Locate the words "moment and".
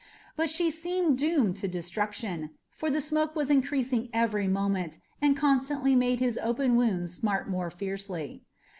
4.47-5.37